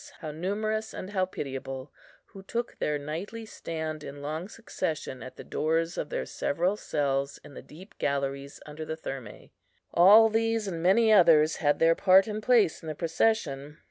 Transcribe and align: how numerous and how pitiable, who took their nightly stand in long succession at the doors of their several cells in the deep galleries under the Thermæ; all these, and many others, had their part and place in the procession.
how 0.21 0.31
numerous 0.31 0.95
and 0.95 1.11
how 1.11 1.25
pitiable, 1.25 1.91
who 2.29 2.41
took 2.41 2.75
their 2.79 2.97
nightly 2.97 3.45
stand 3.45 4.03
in 4.03 4.19
long 4.19 4.49
succession 4.49 5.21
at 5.21 5.35
the 5.37 5.43
doors 5.43 5.95
of 5.95 6.09
their 6.09 6.25
several 6.25 6.75
cells 6.75 7.39
in 7.43 7.53
the 7.53 7.61
deep 7.61 7.95
galleries 7.99 8.59
under 8.65 8.83
the 8.83 8.97
Thermæ; 8.97 9.51
all 9.93 10.27
these, 10.27 10.67
and 10.67 10.81
many 10.81 11.13
others, 11.13 11.57
had 11.57 11.77
their 11.77 11.93
part 11.93 12.25
and 12.25 12.41
place 12.41 12.81
in 12.81 12.87
the 12.87 12.95
procession. 12.95 13.77